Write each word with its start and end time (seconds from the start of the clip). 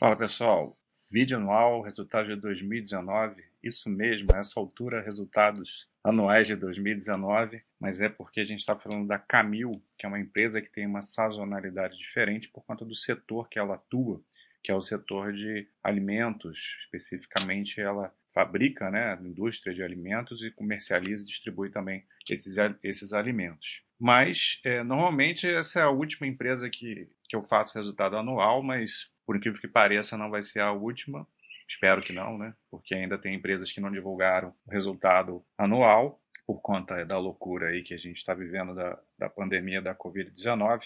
Fala 0.00 0.16
pessoal, 0.16 0.80
vídeo 1.12 1.36
anual, 1.36 1.82
resultado 1.82 2.34
de 2.34 2.40
2019, 2.40 3.44
isso 3.62 3.90
mesmo, 3.90 4.28
essa 4.34 4.58
altura, 4.58 5.02
resultados 5.02 5.90
anuais 6.02 6.46
de 6.46 6.56
2019, 6.56 7.62
mas 7.78 8.00
é 8.00 8.08
porque 8.08 8.40
a 8.40 8.44
gente 8.44 8.60
está 8.60 8.74
falando 8.74 9.06
da 9.06 9.18
Camil, 9.18 9.72
que 9.98 10.06
é 10.06 10.08
uma 10.08 10.18
empresa 10.18 10.62
que 10.62 10.72
tem 10.72 10.86
uma 10.86 11.02
sazonalidade 11.02 11.98
diferente 11.98 12.48
por 12.48 12.64
conta 12.64 12.82
do 12.82 12.94
setor 12.94 13.46
que 13.50 13.58
ela 13.58 13.74
atua, 13.74 14.24
que 14.64 14.72
é 14.72 14.74
o 14.74 14.80
setor 14.80 15.34
de 15.34 15.68
alimentos, 15.84 16.78
especificamente 16.80 17.78
ela 17.78 18.10
fabrica, 18.32 18.90
né, 18.90 19.18
indústria 19.20 19.74
de 19.74 19.82
alimentos 19.82 20.42
e 20.42 20.50
comercializa 20.50 21.24
e 21.24 21.26
distribui 21.26 21.68
também 21.68 22.06
esses, 22.30 22.56
esses 22.82 23.12
alimentos. 23.12 23.82
Mas, 23.98 24.62
é, 24.64 24.82
normalmente, 24.82 25.46
essa 25.46 25.80
é 25.80 25.82
a 25.82 25.90
última 25.90 26.26
empresa 26.26 26.70
que, 26.70 27.06
que 27.28 27.36
eu 27.36 27.44
faço 27.44 27.76
resultado 27.76 28.16
anual, 28.16 28.62
mas 28.62 29.12
por 29.30 29.36
incrível 29.36 29.60
que 29.60 29.68
pareça, 29.68 30.18
não 30.18 30.28
vai 30.28 30.42
ser 30.42 30.58
a 30.58 30.72
última. 30.72 31.24
Espero 31.68 32.02
que 32.02 32.12
não, 32.12 32.36
né? 32.36 32.52
Porque 32.68 32.96
ainda 32.96 33.16
tem 33.16 33.32
empresas 33.32 33.70
que 33.70 33.80
não 33.80 33.88
divulgaram 33.88 34.52
o 34.66 34.72
resultado 34.72 35.46
anual 35.56 36.20
por 36.44 36.60
conta 36.60 37.04
da 37.06 37.16
loucura 37.16 37.68
aí 37.68 37.84
que 37.84 37.94
a 37.94 37.96
gente 37.96 38.16
está 38.16 38.34
vivendo 38.34 38.74
da, 38.74 39.00
da 39.16 39.30
pandemia 39.30 39.80
da 39.80 39.94
Covid-19. 39.94 40.82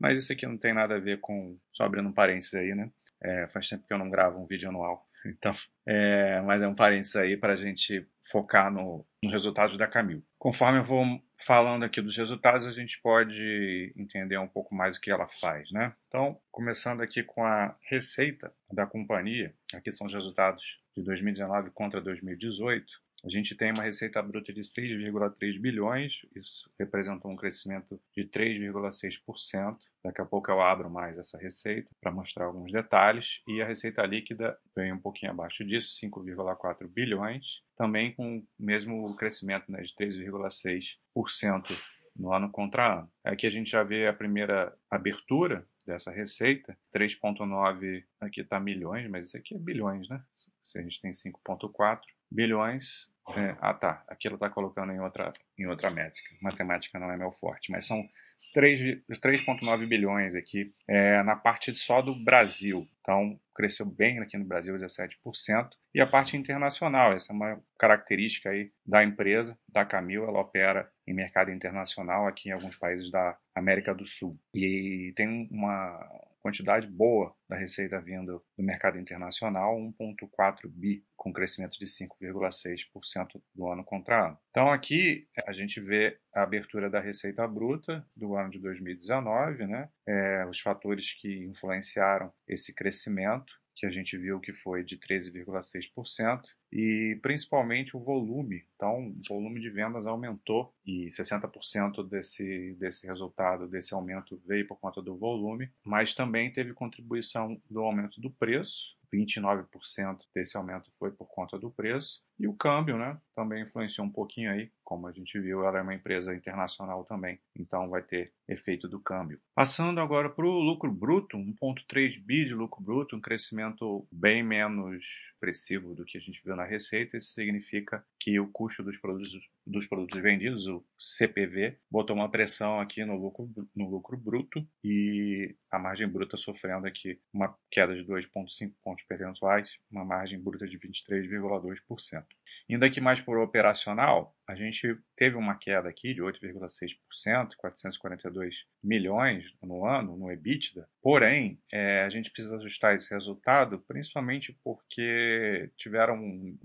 Mas 0.00 0.22
isso 0.22 0.32
aqui 0.32 0.46
não 0.46 0.56
tem 0.56 0.72
nada 0.72 0.96
a 0.96 0.98
ver 0.98 1.20
com. 1.20 1.58
Só 1.70 1.84
abrindo 1.84 2.08
um 2.08 2.14
parênteses 2.14 2.54
aí, 2.54 2.74
né? 2.74 2.90
É, 3.22 3.46
faz 3.48 3.68
tempo 3.68 3.86
que 3.86 3.92
eu 3.92 3.98
não 3.98 4.08
gravo 4.08 4.42
um 4.42 4.46
vídeo 4.46 4.70
anual. 4.70 5.06
Então, 5.26 5.54
é, 5.86 6.40
mas 6.42 6.62
é 6.62 6.68
um 6.68 6.74
parênteses 6.74 7.16
aí 7.16 7.36
para 7.36 7.52
a 7.52 7.56
gente 7.56 8.06
focar 8.30 8.72
no, 8.72 9.06
no 9.22 9.30
resultados 9.30 9.76
da 9.76 9.86
Camil. 9.86 10.24
Conforme 10.38 10.78
eu 10.78 10.84
vou 10.84 11.04
falando 11.38 11.84
aqui 11.84 12.00
dos 12.00 12.16
resultados, 12.16 12.66
a 12.66 12.72
gente 12.72 13.00
pode 13.02 13.92
entender 13.96 14.38
um 14.38 14.48
pouco 14.48 14.74
mais 14.74 14.96
o 14.96 15.00
que 15.00 15.10
ela 15.10 15.28
faz, 15.28 15.70
né? 15.72 15.94
Então, 16.08 16.40
começando 16.50 17.00
aqui 17.00 17.22
com 17.22 17.44
a 17.44 17.76
receita 17.88 18.52
da 18.72 18.86
companhia, 18.86 19.54
aqui 19.74 19.90
são 19.90 20.06
os 20.06 20.14
resultados 20.14 20.80
de 20.96 21.02
2019 21.02 21.70
contra 21.70 22.00
2018. 22.00 22.84
A 23.24 23.28
gente 23.28 23.54
tem 23.54 23.70
uma 23.70 23.84
receita 23.84 24.20
bruta 24.20 24.52
de 24.52 24.62
6,3 24.62 25.60
bilhões, 25.60 26.22
isso 26.34 26.68
representou 26.76 27.30
um 27.30 27.36
crescimento 27.36 28.00
de 28.16 28.24
3,6%. 28.24 29.76
Daqui 30.04 30.20
a 30.20 30.24
pouco 30.24 30.50
eu 30.50 30.60
abro 30.60 30.90
mais 30.90 31.16
essa 31.16 31.38
receita 31.38 31.88
para 32.00 32.10
mostrar 32.10 32.46
alguns 32.46 32.72
detalhes. 32.72 33.40
E 33.46 33.62
a 33.62 33.66
receita 33.66 34.04
líquida 34.04 34.58
vem 34.74 34.92
um 34.92 34.98
pouquinho 34.98 35.30
abaixo 35.30 35.64
disso, 35.64 35.96
5,4 36.04 36.88
bilhões, 36.88 37.62
também 37.76 38.12
com 38.12 38.38
o 38.38 38.46
mesmo 38.58 39.14
crescimento 39.14 39.70
né, 39.70 39.82
de 39.82 39.94
3,6% 39.94 41.78
no 42.16 42.32
ano 42.32 42.50
contra 42.50 43.00
ano. 43.00 43.12
Aqui 43.24 43.46
a 43.46 43.50
gente 43.50 43.70
já 43.70 43.84
vê 43.84 44.08
a 44.08 44.12
primeira 44.12 44.76
abertura 44.90 45.66
dessa 45.86 46.10
receita, 46.10 46.76
3,9 46.94 48.04
aqui 48.20 48.40
está 48.40 48.60
milhões, 48.60 49.08
mas 49.08 49.28
isso 49.28 49.36
aqui 49.36 49.54
é 49.54 49.58
bilhões, 49.58 50.08
né? 50.08 50.22
Se 50.62 50.78
a 50.78 50.82
gente 50.82 51.00
tem 51.00 51.10
5,4 51.10 52.00
bilhões, 52.30 53.11
é, 53.36 53.56
ah 53.60 53.74
tá, 53.74 54.04
aqui 54.08 54.26
ela 54.26 54.36
está 54.36 54.50
colocando 54.50 54.92
em 54.92 55.00
outra, 55.00 55.32
em 55.58 55.66
outra 55.66 55.90
métrica. 55.90 56.34
Matemática 56.40 56.98
não 56.98 57.10
é 57.10 57.16
meu 57.16 57.30
forte, 57.32 57.70
mas 57.70 57.86
são 57.86 58.08
3,9 58.54 59.86
bilhões 59.86 60.34
aqui 60.34 60.74
é, 60.86 61.22
na 61.22 61.34
parte 61.34 61.74
só 61.74 62.02
do 62.02 62.14
Brasil. 62.14 62.86
Então, 63.00 63.38
cresceu 63.54 63.86
bem 63.86 64.20
aqui 64.20 64.36
no 64.36 64.44
Brasil, 64.44 64.74
17%. 64.74 65.70
E 65.94 66.00
a 66.00 66.06
parte 66.06 66.36
internacional, 66.36 67.12
essa 67.12 67.32
é 67.32 67.34
uma 67.34 67.60
característica 67.78 68.50
aí 68.50 68.70
da 68.84 69.02
empresa, 69.02 69.58
da 69.68 69.84
Camil, 69.84 70.24
ela 70.24 70.40
opera 70.40 70.90
em 71.06 71.14
mercado 71.14 71.50
internacional 71.50 72.26
aqui 72.26 72.48
em 72.48 72.52
alguns 72.52 72.76
países 72.76 73.10
da 73.10 73.36
América 73.54 73.94
do 73.94 74.06
Sul. 74.06 74.38
E 74.54 75.12
tem 75.16 75.48
uma 75.50 75.98
quantidade 76.42 76.86
boa 76.86 77.34
da 77.48 77.56
receita 77.56 78.00
vindo 78.00 78.44
do 78.56 78.64
mercado 78.64 78.98
internacional, 78.98 79.76
1,4 79.76 80.68
bi, 80.68 81.04
com 81.16 81.32
crescimento 81.32 81.78
de 81.78 81.86
5,6% 81.86 83.40
do 83.54 83.68
ano 83.68 83.84
contra 83.84 84.26
ano. 84.26 84.38
Então 84.50 84.70
aqui 84.70 85.28
a 85.46 85.52
gente 85.52 85.80
vê 85.80 86.18
a 86.34 86.42
abertura 86.42 86.90
da 86.90 87.00
receita 87.00 87.46
bruta 87.46 88.04
do 88.16 88.34
ano 88.34 88.50
de 88.50 88.58
2019, 88.58 89.66
né? 89.66 89.88
É, 90.06 90.44
os 90.46 90.60
fatores 90.60 91.14
que 91.14 91.44
influenciaram 91.46 92.32
esse 92.48 92.74
crescimento 92.74 93.61
que 93.74 93.86
a 93.86 93.90
gente 93.90 94.16
viu 94.16 94.40
que 94.40 94.52
foi 94.52 94.84
de 94.84 94.96
13,6%, 94.98 96.42
e 96.72 97.18
principalmente 97.22 97.96
o 97.96 98.00
volume. 98.00 98.64
Então, 98.76 99.08
o 99.08 99.20
volume 99.28 99.60
de 99.60 99.70
vendas 99.70 100.06
aumentou 100.06 100.74
e 100.86 101.08
60% 101.08 102.08
desse, 102.08 102.74
desse 102.78 103.06
resultado, 103.06 103.68
desse 103.68 103.92
aumento, 103.92 104.40
veio 104.46 104.66
por 104.66 104.78
conta 104.78 105.02
do 105.02 105.16
volume, 105.16 105.70
mas 105.84 106.14
também 106.14 106.50
teve 106.50 106.72
contribuição 106.72 107.60
do 107.70 107.80
aumento 107.80 108.20
do 108.20 108.30
preço, 108.30 108.96
29% 109.12 110.20
desse 110.34 110.56
aumento 110.56 110.90
foi 110.98 111.10
por 111.10 111.26
conta 111.26 111.58
do 111.58 111.70
preço. 111.70 112.22
E 112.42 112.48
o 112.48 112.54
câmbio, 112.54 112.98
né, 112.98 113.16
também 113.36 113.62
influenciou 113.62 114.04
um 114.04 114.10
pouquinho 114.10 114.50
aí, 114.50 114.68
como 114.82 115.06
a 115.06 115.12
gente 115.12 115.38
viu, 115.38 115.64
ela 115.64 115.78
é 115.78 115.82
uma 115.82 115.94
empresa 115.94 116.34
internacional 116.34 117.04
também, 117.04 117.38
então 117.56 117.88
vai 117.88 118.02
ter 118.02 118.32
efeito 118.48 118.88
do 118.88 118.98
câmbio. 118.98 119.40
Passando 119.54 120.00
agora 120.00 120.28
para 120.28 120.44
o 120.44 120.60
lucro 120.60 120.90
bruto, 120.90 121.38
1,3 121.38 122.18
bi 122.20 122.44
de 122.44 122.52
lucro 122.52 122.82
bruto, 122.82 123.16
um 123.16 123.20
crescimento 123.20 124.06
bem 124.10 124.42
menos 124.42 125.02
expressivo 125.42 125.94
do 125.94 126.04
que 126.04 126.18
a 126.18 126.20
gente 126.20 126.42
viu 126.44 126.54
na 126.54 126.64
receita. 126.64 127.16
Isso 127.16 127.32
significa 127.32 128.04
que 128.20 128.38
o 128.38 128.48
custo 128.48 128.82
dos 128.82 128.98
produtos, 128.98 129.32
dos 129.66 129.86
produtos 129.86 130.20
vendidos, 130.20 130.66
o 130.66 130.84
CPV, 130.98 131.78
botou 131.90 132.14
uma 132.14 132.30
pressão 132.30 132.80
aqui 132.80 133.04
no 133.04 133.16
lucro, 133.16 133.50
no 133.74 133.88
lucro 133.88 134.16
bruto 134.16 134.66
e 134.84 135.54
a 135.70 135.78
margem 135.78 136.08
bruta 136.08 136.36
sofrendo 136.36 136.86
aqui 136.86 137.18
uma 137.32 137.56
queda 137.70 137.94
de 137.94 138.04
2,5 138.04 138.72
pontos 138.82 139.04
percentuais, 139.04 139.78
uma 139.90 140.04
margem 140.04 140.38
bruta 140.38 140.66
de 140.66 140.78
23,2%. 140.78 142.24
Indo 142.68 142.84
aqui 142.84 143.00
mais 143.00 143.20
por 143.20 143.38
operacional, 143.38 144.34
a 144.48 144.54
gente 144.54 144.96
teve 145.16 145.36
uma 145.36 145.56
queda 145.56 145.88
aqui 145.88 146.14
de 146.14 146.22
8,6%, 146.22 147.50
442 147.56 148.64
milhões 148.82 149.44
no 149.62 149.84
ano, 149.84 150.16
no 150.16 150.30
EBITDA. 150.30 150.88
Porém, 151.02 151.60
é, 151.72 152.02
a 152.02 152.08
gente 152.08 152.30
precisa 152.30 152.56
ajustar 152.56 152.94
esse 152.94 153.12
resultado, 153.12 153.78
principalmente 153.80 154.56
porque 154.64 155.70
tiveram 155.76 156.18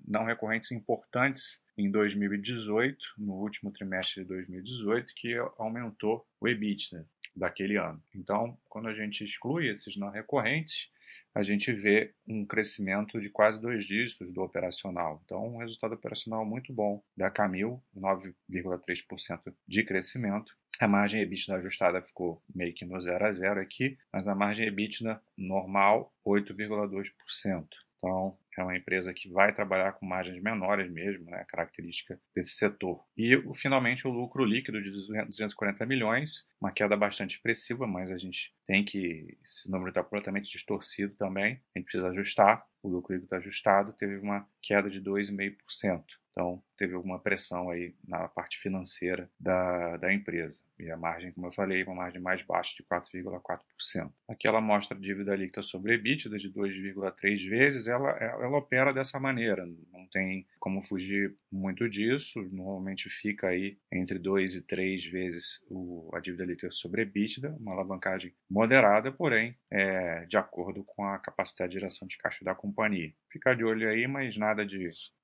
não 0.08 0.26
recorrentes 0.26 0.72
importantes 0.72 1.62
em 1.78 1.92
2018, 1.92 2.98
no 3.18 3.34
último 3.34 3.72
trimestre 3.72 4.24
de 4.24 4.30
2018, 4.30 5.14
que 5.16 5.36
aumentou 5.58 6.26
o 6.40 6.48
EBITDA 6.48 7.06
daquele 7.36 7.78
ano. 7.78 8.02
Então, 8.16 8.58
quando 8.68 8.88
a 8.88 8.94
gente 8.94 9.24
exclui 9.24 9.70
esses 9.70 9.96
não 9.96 10.10
recorrentes, 10.10 10.90
a 11.38 11.44
gente 11.44 11.72
vê 11.72 12.16
um 12.28 12.44
crescimento 12.44 13.22
de 13.22 13.30
quase 13.30 13.62
dois 13.62 13.86
dígitos 13.86 14.34
do 14.34 14.42
operacional. 14.42 15.22
Então, 15.24 15.46
um 15.46 15.58
resultado 15.60 15.94
operacional 15.94 16.44
muito 16.44 16.74
bom 16.74 17.04
da 17.16 17.30
Camil, 17.30 17.80
9,3% 17.96 19.54
de 19.68 19.84
crescimento. 19.84 20.52
A 20.80 20.88
margem 20.88 21.22
EBITDA 21.22 21.58
ajustada 21.58 22.02
ficou 22.02 22.42
meio 22.54 22.74
que 22.74 22.86
no 22.86 23.00
0 23.00 23.24
a 23.24 23.32
0 23.32 23.62
aqui, 23.62 24.00
mas 24.12 24.28
a 24.28 24.34
margem 24.34 24.66
EBITDA 24.66 25.22
normal, 25.38 26.12
8,2%. 26.26 27.68
Então, 27.98 28.38
é 28.58 28.64
uma 28.64 28.78
empresa 28.78 29.14
que 29.14 29.30
vai 29.30 29.54
trabalhar 29.54 29.94
com 29.94 30.06
margens 30.06 30.42
menores 30.42 30.90
mesmo, 30.92 31.30
né, 31.30 31.46
característica 31.48 32.20
desse 32.36 32.52
setor. 32.52 33.04
E, 33.16 33.42
finalmente, 33.56 34.08
o 34.08 34.12
lucro 34.12 34.44
líquido 34.44 34.82
de 34.82 34.90
240 34.90 35.86
milhões, 35.86 36.46
uma 36.60 36.72
queda 36.72 36.96
bastante 36.96 37.36
expressiva, 37.36 37.86
mas 37.86 38.12
a 38.12 38.18
gente 38.18 38.54
tem 38.66 38.84
que, 38.84 39.38
esse 39.44 39.70
número 39.70 39.90
está 39.90 40.04
completamente 40.04 40.52
distorcido 40.52 41.16
também, 41.16 41.62
a 41.76 41.80
gente 41.80 41.86
precisa 41.86 42.10
ajustar, 42.10 42.66
o 42.82 42.90
lucro 42.90 43.14
líquido 43.14 43.26
está 43.26 43.38
ajustado, 43.38 43.94
teve 43.94 44.18
uma 44.18 44.48
queda 44.62 44.90
de 44.90 45.02
2,5%. 45.02 46.04
Então, 46.38 46.62
teve 46.78 46.94
alguma 46.94 47.18
pressão 47.18 47.72
aí 47.72 47.96
na 48.08 48.28
parte 48.28 48.60
financeira 48.60 49.28
da, 49.40 49.98
da 49.98 50.14
empresa. 50.14 50.62
E 50.78 50.92
a 50.92 50.96
margem, 50.96 51.32
como 51.32 51.48
eu 51.48 51.52
falei, 51.52 51.82
uma 51.84 51.96
margem 51.96 52.22
mais 52.22 52.44
baixa 52.44 52.76
de 52.76 52.84
4,4%. 52.84 54.12
Aqui 54.30 54.48
ela 54.48 54.62
mostra 54.62 54.96
a 54.96 55.02
dívida 55.02 55.36
líquida 55.36 55.64
sobre 55.64 55.96
EBITDA 55.96 56.38
de 56.38 56.54
2,3 56.54 57.50
vezes. 57.50 57.88
Ela, 57.88 58.12
ela 58.12 58.56
opera 58.56 58.94
dessa 58.94 59.20
maneira, 59.20 59.66
não 59.92 60.06
tem 60.12 60.46
como 60.60 60.84
fugir 60.84 61.36
muito 61.52 61.90
disso. 61.90 62.40
Normalmente 62.52 63.10
fica 63.10 63.48
aí 63.48 63.80
entre 63.92 64.20
2 64.20 64.58
e 64.58 64.62
3 64.62 65.06
vezes 65.08 65.60
o, 65.72 66.08
a 66.14 66.20
dívida 66.20 66.46
líquida 66.46 66.72
sobre 66.72 67.02
EBITDA, 67.02 67.58
uma 67.60 67.74
alavancagem 67.74 68.32
moderada, 68.48 69.12
porém 69.12 69.58
é, 69.72 70.24
de 70.28 70.38
acordo 70.38 70.84
com 70.84 71.04
a 71.04 71.18
capacidade 71.18 71.72
de 71.72 71.80
geração 71.80 72.08
de 72.08 72.16
caixa 72.20 72.46
da 72.46 72.54
companhia. 72.54 73.12
Ficar 73.28 73.56
de 73.56 73.64
olho 73.64 73.90
aí, 73.90 74.06
mas 74.06 74.38
nada 74.38 74.64
de 74.64 74.78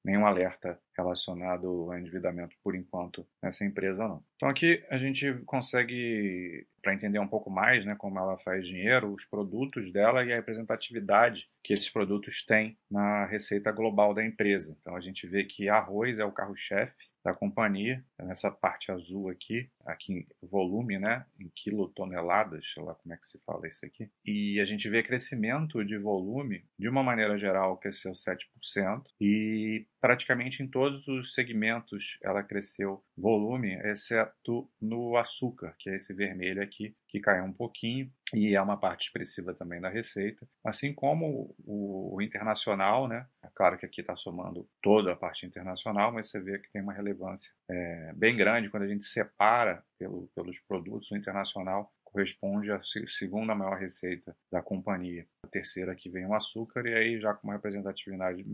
nenhum 0.04 0.26
alerta 0.26 0.80
relacionado 0.98 1.68
ao 1.68 1.98
endividamento 1.98 2.56
por 2.64 2.76
enquanto 2.76 3.26
nessa 3.42 3.66
empresa 3.66 4.08
não. 4.08 4.24
Então 4.36 4.50
aqui 4.50 4.84
a 4.90 4.98
gente 4.98 5.34
consegue 5.46 6.68
para 6.82 6.94
entender 6.94 7.20
um 7.20 7.28
pouco 7.28 7.50
mais, 7.50 7.86
né, 7.86 7.96
como 7.98 8.20
ela 8.20 8.38
faz 8.40 8.68
dinheiro, 8.68 9.14
os 9.14 9.26
produtos 9.26 9.92
dela 9.94 10.24
e 10.26 10.34
a 10.34 10.36
representatividade 10.36 11.48
que 11.64 11.74
esses 11.74 11.90
produtos 11.90 12.46
têm 12.46 12.78
na 12.92 13.26
receita 13.26 13.72
global 13.72 14.14
da 14.14 14.24
empresa. 14.24 14.78
Então 14.82 14.96
a 14.96 15.00
gente 15.00 15.26
vê 15.26 15.46
que 15.46 15.70
arroz 15.70 16.20
é 16.20 16.26
o 16.26 16.32
carro-chefe 16.32 17.13
da 17.24 17.34
companhia, 17.34 18.04
nessa 18.20 18.52
parte 18.52 18.92
azul 18.92 19.30
aqui, 19.30 19.70
aqui 19.86 20.28
volume, 20.42 21.00
né, 21.00 21.26
em 21.40 21.50
quilotoneladas, 21.56 22.72
sei 22.74 22.84
lá 22.84 22.94
como 22.96 23.14
é 23.14 23.18
que 23.18 23.26
se 23.26 23.40
fala 23.46 23.68
isso 23.68 23.86
aqui, 23.86 24.10
e 24.26 24.60
a 24.60 24.66
gente 24.66 24.90
vê 24.90 25.02
crescimento 25.02 25.84
de 25.86 25.98
volume, 25.98 26.66
de 26.78 26.90
uma 26.90 27.02
maneira 27.02 27.38
geral, 27.38 27.78
cresceu 27.78 28.12
7%, 28.12 29.04
e 29.22 29.88
praticamente 30.02 30.62
em 30.62 30.68
todos 30.68 31.08
os 31.08 31.34
segmentos 31.34 32.18
ela 32.22 32.44
cresceu 32.44 33.04
volume, 33.18 33.76
exceto 33.86 34.70
no 34.82 35.16
açúcar, 35.16 35.76
que 35.80 35.90
é 35.90 35.96
esse 35.96 36.14
vermelho 36.14 36.62
aqui, 36.62 36.96
que 37.08 37.20
caiu 37.20 37.46
um 37.46 37.54
pouquinho 37.54 38.12
e 38.34 38.56
é 38.56 38.62
uma 38.62 38.78
parte 38.78 39.06
expressiva 39.06 39.54
também 39.54 39.80
da 39.80 39.90
receita, 39.90 40.48
assim 40.66 40.94
como 40.94 41.56
o, 41.66 42.16
o 42.16 42.22
internacional, 42.22 43.08
né? 43.08 43.28
É 43.44 43.50
claro 43.54 43.78
que 43.78 43.86
aqui 43.86 44.02
está 44.02 44.16
somando 44.16 44.68
toda 44.82 45.14
a 45.14 45.16
parte 45.16 45.46
internacional, 45.46 46.12
mas 46.12 46.30
você 46.30 46.40
vê 46.40 46.58
que 46.60 46.72
tem 46.72 46.82
uma 46.82 46.94
relevância 46.94 47.52
é, 47.70 48.12
bem 48.16 48.36
grande 48.36 48.70
quando 48.70 48.84
a 48.84 48.88
gente 48.88 49.06
separa 49.06 49.84
pelo, 50.00 50.30
pelos 50.36 50.60
produtos. 50.60 51.12
O 51.12 51.18
internacional 51.18 51.94
corresponde 52.04 52.72
à 52.72 52.80
segunda 53.08 53.56
maior 53.56 53.78
receita 53.78 54.36
da 54.52 54.62
companhia. 54.62 55.28
A 55.44 55.48
terceira 55.48 55.96
que 55.96 56.10
vem 56.10 56.26
o 56.26 56.34
açúcar 56.34 56.86
e 56.88 56.94
aí 56.94 57.20
já 57.20 57.34
com 57.34 57.48
uma 57.48 57.54
representatividade, 57.54 58.46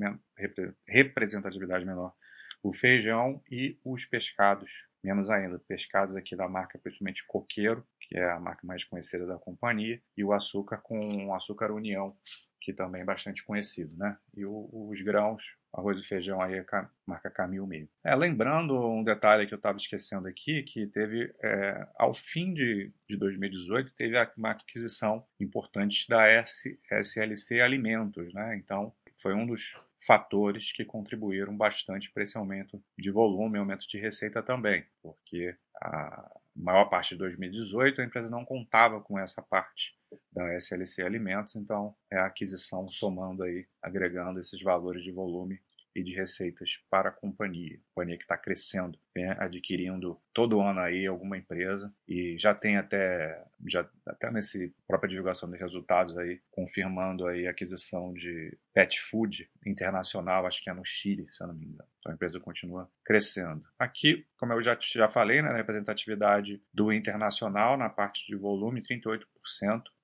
representatividade 0.88 1.86
menor 1.86 2.14
o 2.62 2.74
feijão 2.74 3.42
e 3.50 3.78
os 3.84 4.06
pescados, 4.06 4.86
menos 5.04 5.30
ainda, 5.30 5.60
pescados 5.60 6.16
aqui 6.16 6.36
da 6.36 6.48
marca 6.48 6.78
principalmente 6.78 7.26
Coqueiro, 7.26 7.86
que 8.02 8.18
é 8.18 8.32
a 8.32 8.40
marca 8.40 8.66
mais 8.66 8.84
conhecida 8.84 9.26
da 9.26 9.38
companhia, 9.38 10.02
e 10.18 10.24
o 10.24 10.34
açúcar 10.34 10.78
com 10.78 11.28
o 11.28 11.34
açúcar 11.34 11.72
União, 11.72 12.16
que 12.62 12.74
também 12.74 13.02
é 13.02 13.06
bastante 13.06 13.44
conhecido, 13.44 13.96
né? 13.98 14.18
E 14.36 14.46
o, 14.46 14.70
os 14.72 15.02
grãos, 15.02 15.44
arroz 15.74 16.00
e 16.00 16.04
feijão 16.04 16.42
aí, 16.42 16.60
a 16.60 16.90
marca 17.06 17.30
Camil 17.30 17.66
mesmo. 17.66 17.90
É, 18.04 18.16
lembrando 18.16 18.78
um 18.88 19.04
detalhe 19.04 19.48
que 19.48 19.54
eu 19.54 19.58
estava 19.58 19.78
esquecendo 19.78 20.28
aqui, 20.28 20.64
que 20.64 20.88
teve, 20.88 21.34
é, 21.42 21.88
ao 21.98 22.14
fim 22.14 22.54
de, 22.54 22.92
de 23.08 23.16
2018, 23.16 23.94
teve 23.96 24.16
uma 24.38 24.52
aquisição 24.52 25.26
importante 25.40 26.08
da 26.10 26.28
S, 26.28 26.80
SLC 26.92 27.62
Alimentos, 27.62 28.34
né? 28.34 28.58
Então, 28.58 28.94
foi 29.18 29.34
um 29.34 29.46
dos 29.46 29.74
fatores 30.06 30.72
que 30.72 30.86
contribuíram 30.86 31.56
bastante 31.56 32.12
para 32.12 32.24
esse 32.24 32.38
aumento 32.38 32.82
de 32.98 33.12
volume 33.12 33.58
aumento 33.58 33.88
de 33.88 34.00
receita 34.00 34.42
também, 34.42 34.86
porque 35.02 35.56
a 35.82 36.32
maior 36.56 36.86
parte 36.86 37.10
de 37.10 37.18
2018 37.20 38.02
a 38.02 38.06
empresa 38.06 38.30
não 38.30 38.46
contava 38.46 39.02
com 39.02 39.20
essa 39.20 39.42
parte 39.42 39.98
da 40.32 40.56
SLC 40.56 41.02
Alimentos, 41.02 41.56
então 41.56 41.96
é 42.12 42.18
a 42.18 42.26
aquisição 42.26 42.90
somando 42.90 43.44
aí, 43.44 43.68
agregando 43.82 44.40
esses 44.40 44.62
valores 44.62 45.04
de 45.04 45.12
volume 45.12 45.60
e 46.00 46.04
de 46.04 46.14
receitas 46.14 46.80
para 46.90 47.10
a 47.10 47.12
companhia. 47.12 47.76
A 47.76 47.94
companhia 47.94 48.18
que 48.18 48.24
está 48.24 48.38
crescendo, 48.38 48.98
adquirindo 49.38 50.20
todo 50.34 50.62
ano 50.62 50.80
aí 50.80 51.06
alguma 51.06 51.38
empresa 51.38 51.94
e 52.08 52.38
já 52.38 52.56
tem 52.56 52.78
até, 52.78 53.44
já, 53.68 53.88
até 54.06 54.32
nesse 54.32 54.74
própria 54.88 55.10
divulgação 55.10 55.50
de 55.52 55.58
resultados 55.58 56.18
aí, 56.18 56.42
confirmando 56.50 57.28
aí 57.28 57.48
a 57.48 57.52
aquisição 57.52 58.14
de 58.14 58.58
pet 58.74 59.00
food 59.02 59.50
internacional, 59.66 60.46
acho 60.46 60.64
que 60.64 60.70
é 60.70 60.74
no 60.74 60.86
Chile, 60.86 61.28
se 61.30 61.44
eu 61.44 61.48
não 61.48 61.54
me 61.54 61.66
engano. 61.66 61.90
Então 62.00 62.12
a 62.12 62.16
empresa 62.16 62.40
continua 62.40 62.90
crescendo. 63.04 63.64
Aqui, 63.78 64.26
como 64.38 64.54
eu 64.54 64.62
já, 64.62 64.78
já 64.80 65.10
falei, 65.10 65.42
né, 65.42 65.50
na 65.50 65.58
representatividade 65.58 66.62
do 66.74 66.94
internacional, 66.94 67.78
na 67.78 67.90
parte 67.90 68.26
de 68.26 68.36
volume, 68.36 68.82
38% 68.82 69.24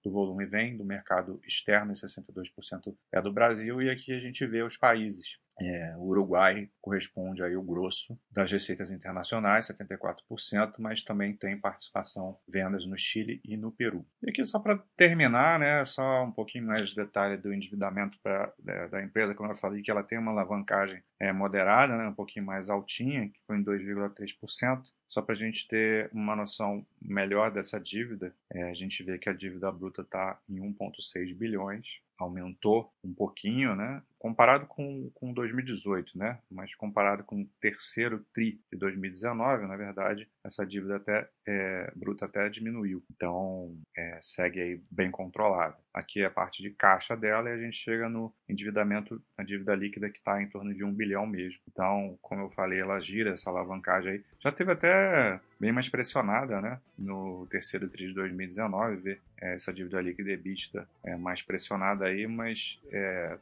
do 0.04 0.12
volume 0.12 0.46
vem 0.46 0.76
do 0.76 0.84
mercado 0.84 1.40
externo 1.48 1.94
e 1.94 1.96
62% 1.96 2.96
é 3.12 3.22
do 3.22 3.32
Brasil. 3.32 3.82
E 3.82 3.90
aqui 3.90 4.12
a 4.12 4.20
gente 4.20 4.46
vê 4.46 4.62
os 4.62 4.78
países 4.78 5.38
é, 5.60 5.96
o 5.98 6.04
Uruguai 6.08 6.70
corresponde 6.82 7.42
aí 7.42 7.56
o 7.56 7.62
grosso 7.62 8.18
das 8.30 8.52
receitas 8.52 8.92
internacionais, 8.92 9.68
74%, 9.68 10.76
mas 10.80 11.02
também 11.02 11.34
tem 11.34 11.58
participação 11.58 12.38
vendas 12.48 12.86
no 12.86 12.98
Chile 12.98 13.40
e 13.44 13.56
no 13.56 13.72
Peru. 13.72 14.06
E 14.22 14.30
aqui 14.30 14.46
só 14.46 14.60
para 14.60 14.78
terminar, 14.98 15.60
né, 15.60 15.86
só 15.86 16.26
um 16.26 16.32
pouquinho 16.32 16.68
mais 16.68 16.90
de 16.90 16.96
detalhe 16.96 17.38
do 17.38 17.54
endividamento 17.54 18.20
pra, 18.22 18.52
da, 18.60 18.88
da, 18.88 19.04
empresa, 19.04 19.34
como 19.34 19.52
eu 19.52 19.56
falei 19.56 19.82
que 19.82 19.90
ela 19.90 20.04
tem 20.04 20.18
uma 20.18 20.32
alavancagem 20.32 21.02
é, 21.20 21.32
moderada, 21.32 21.96
né, 21.98 22.08
um 22.08 22.14
pouquinho 22.14 22.46
mais 22.46 22.70
altinha, 22.70 23.30
que 23.30 23.40
foi 23.48 23.58
em 23.58 23.64
2,3%. 23.64 24.84
Só 25.08 25.22
para 25.22 25.34
a 25.34 25.38
gente 25.38 25.68
ter 25.68 26.10
uma 26.12 26.36
noção 26.36 26.86
melhor 27.00 27.52
dessa 27.52 27.80
dívida, 27.80 28.36
é, 28.52 28.64
a 28.64 28.74
gente 28.74 29.04
vê 29.04 29.18
que 29.18 29.30
a 29.30 29.34
dívida 29.34 29.72
bruta 29.72 30.02
está 30.02 30.40
em 30.50 30.56
1,6 30.56 31.34
bilhões, 31.36 32.02
aumentou 32.18 32.92
um 33.04 33.14
pouquinho, 33.14 33.76
né? 33.76 34.02
Comparado 34.26 34.66
com, 34.66 35.12
com 35.14 35.32
2018, 35.32 36.18
né? 36.18 36.40
Mas 36.50 36.74
comparado 36.74 37.24
com 37.24 37.44
o 37.44 37.50
terceiro 37.62 38.26
TRI 38.34 38.60
de 38.74 38.80
2019, 38.80 39.68
na 39.68 39.78
verdade, 39.78 40.28
essa 40.44 40.66
dívida 40.66 40.96
até 40.96 41.30
é, 41.48 41.94
bruta 41.96 42.26
até 42.26 42.50
diminuiu. 42.50 43.04
Então, 43.16 43.78
é, 43.96 44.18
segue 44.24 44.60
aí 44.60 44.82
bem 44.90 45.12
controlada. 45.12 45.78
Aqui 45.94 46.22
é 46.22 46.26
a 46.26 46.32
parte 46.32 46.64
de 46.64 46.72
caixa 46.72 47.16
dela 47.16 47.52
e 47.52 47.54
a 47.54 47.58
gente 47.60 47.78
chega 47.78 48.10
no 48.10 48.34
endividamento, 48.50 49.22
a 49.38 49.44
dívida 49.44 49.76
líquida 49.76 50.10
que 50.10 50.18
está 50.18 50.42
em 50.42 50.50
torno 50.50 50.74
de 50.74 50.84
um 50.84 50.92
bilhão 50.92 51.28
mesmo. 51.28 51.62
Então, 51.72 52.18
como 52.20 52.42
eu 52.42 52.50
falei, 52.50 52.80
ela 52.80 53.00
gira 53.00 53.30
essa 53.30 53.52
alavancagem 53.52 54.14
aí. 54.14 54.24
Já 54.40 54.52
teve 54.52 54.72
até 54.72 55.40
bem 55.60 55.72
mais 55.72 55.88
pressionada, 55.88 56.60
né? 56.60 56.82
No 56.98 57.46
terceiro 57.46 57.88
TRI 57.88 58.08
de 58.08 58.14
2019, 58.16 58.96
ver 58.96 59.22
é, 59.40 59.56
essa 59.56 59.72
dívida 59.72 60.02
líquida 60.02 60.32
EBITDA 60.32 60.88
é 61.04 61.16
mais 61.16 61.42
pressionada 61.42 62.06
aí, 62.06 62.26
mas 62.26 62.80
é, 62.92 63.38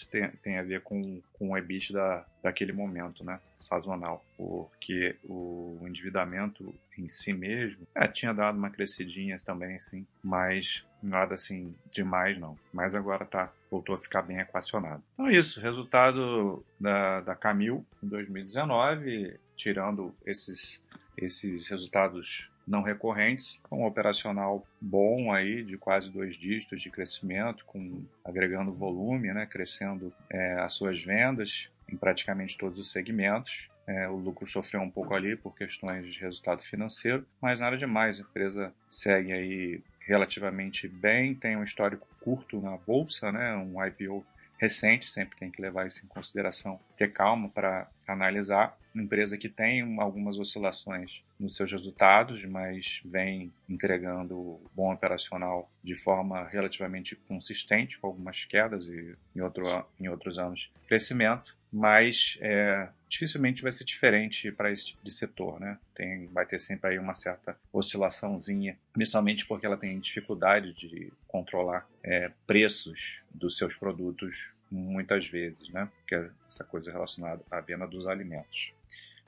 provavelmente 0.00 0.08
tem, 0.08 0.28
tem 0.42 0.58
a 0.58 0.62
ver 0.62 0.80
com, 0.82 1.20
com 1.32 1.50
o 1.50 1.56
EBITDA 1.56 2.24
daquele 2.42 2.72
momento, 2.72 3.24
né? 3.24 3.40
Sazonal, 3.56 4.24
porque 4.36 5.16
o 5.24 5.78
endividamento 5.86 6.74
em 6.96 7.08
si 7.08 7.32
mesmo 7.32 7.86
é, 7.94 8.06
tinha 8.06 8.32
dado 8.32 8.56
uma 8.56 8.70
crescidinha 8.70 9.38
também, 9.44 9.78
sim, 9.78 10.06
mas 10.22 10.84
nada 11.02 11.34
assim 11.34 11.74
demais 11.90 12.38
não. 12.38 12.58
Mas 12.72 12.94
agora 12.94 13.24
tá 13.24 13.52
voltou 13.70 13.94
a 13.94 13.98
ficar 13.98 14.22
bem 14.22 14.38
equacionado. 14.38 15.02
Então 15.14 15.28
é 15.28 15.32
isso, 15.32 15.60
resultado 15.60 16.64
da, 16.78 17.20
da 17.20 17.34
Camil 17.34 17.84
em 18.02 18.08
2019, 18.08 19.38
tirando 19.56 20.14
esses 20.24 20.80
esses 21.16 21.68
resultados 21.68 22.50
não 22.70 22.82
recorrentes, 22.82 23.58
com 23.64 23.82
um 23.82 23.86
operacional 23.86 24.64
bom 24.80 25.32
aí 25.32 25.64
de 25.64 25.76
quase 25.76 26.08
dois 26.08 26.36
dígitos 26.36 26.80
de 26.80 26.88
crescimento, 26.88 27.64
com 27.66 28.04
agregando 28.24 28.72
volume, 28.72 29.32
né, 29.32 29.44
crescendo 29.44 30.12
é, 30.30 30.54
as 30.60 30.74
suas 30.74 31.02
vendas 31.02 31.68
em 31.88 31.96
praticamente 31.96 32.56
todos 32.56 32.78
os 32.78 32.92
segmentos. 32.92 33.68
É, 33.88 34.08
o 34.08 34.14
lucro 34.14 34.46
sofreu 34.46 34.80
um 34.80 34.90
pouco 34.90 35.12
ali 35.14 35.34
por 35.34 35.52
questões 35.56 36.06
de 36.06 36.20
resultado 36.20 36.62
financeiro, 36.62 37.26
mas 37.42 37.58
nada 37.58 37.76
demais. 37.76 38.18
A 38.18 38.22
empresa 38.22 38.72
segue 38.88 39.32
aí 39.32 39.82
relativamente 40.06 40.86
bem, 40.86 41.34
tem 41.34 41.56
um 41.56 41.64
histórico 41.64 42.06
curto 42.20 42.60
na 42.60 42.76
bolsa, 42.76 43.32
né, 43.32 43.56
um 43.56 43.84
IPO 43.84 44.24
recente, 44.60 45.10
sempre 45.10 45.36
tem 45.38 45.50
que 45.50 45.60
levar 45.60 45.86
isso 45.86 46.04
em 46.04 46.08
consideração, 46.08 46.78
ter 46.96 47.12
calma 47.12 47.48
para 47.48 47.88
analisar. 48.12 48.78
Uma 48.94 49.04
empresa 49.04 49.38
que 49.38 49.48
tem 49.48 49.98
algumas 50.00 50.38
oscilações 50.38 51.22
nos 51.38 51.56
seus 51.56 51.70
resultados, 51.70 52.44
mas 52.44 53.00
vem 53.04 53.52
entregando 53.68 54.60
bom 54.74 54.92
operacional 54.92 55.70
de 55.82 55.94
forma 55.94 56.46
relativamente 56.48 57.14
consistente, 57.14 57.98
com 57.98 58.08
algumas 58.08 58.44
quedas 58.44 58.86
e 58.86 59.16
em, 59.34 59.40
outro, 59.40 59.86
em 59.98 60.08
outros 60.08 60.38
anos 60.38 60.70
crescimento, 60.88 61.56
mas 61.72 62.36
é, 62.40 62.88
dificilmente 63.08 63.62
vai 63.62 63.70
ser 63.70 63.84
diferente 63.84 64.50
para 64.50 64.72
esse 64.72 64.86
tipo 64.86 65.04
de 65.04 65.12
setor, 65.12 65.60
né? 65.60 65.78
Tem, 65.94 66.26
vai 66.26 66.44
ter 66.44 66.58
sempre 66.58 66.90
aí 66.90 66.98
uma 66.98 67.14
certa 67.14 67.56
oscilaçãozinha, 67.72 68.76
principalmente 68.92 69.46
porque 69.46 69.66
ela 69.66 69.76
tem 69.76 69.98
dificuldade 70.00 70.72
de 70.72 71.12
controlar 71.28 71.88
é, 72.02 72.30
preços 72.46 73.22
dos 73.32 73.56
seus 73.56 73.74
produtos 73.74 74.52
muitas 74.70 75.28
vezes, 75.28 75.68
né? 75.70 75.88
Que 76.06 76.14
é 76.14 76.30
essa 76.48 76.64
coisa 76.64 76.92
relacionada 76.92 77.42
à 77.50 77.60
venda 77.60 77.86
dos 77.86 78.06
alimentos. 78.06 78.72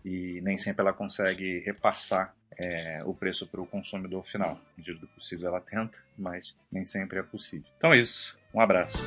E 0.04 0.40
nem 0.42 0.58
sempre 0.58 0.82
ela 0.82 0.92
consegue 0.92 1.60
repassar 1.60 2.34
é, 2.58 3.02
o 3.04 3.14
preço 3.14 3.46
para 3.46 3.60
o 3.60 3.66
consumidor 3.66 4.24
final. 4.26 4.54
Na 4.54 4.60
medida 4.76 4.98
do 4.98 5.06
possível 5.08 5.48
ela 5.48 5.60
tenta, 5.60 5.96
mas 6.16 6.54
nem 6.70 6.84
sempre 6.84 7.18
é 7.18 7.22
possível. 7.22 7.66
Então 7.76 7.92
é 7.92 7.98
isso. 7.98 8.38
Um 8.54 8.60
abraço. 8.60 8.98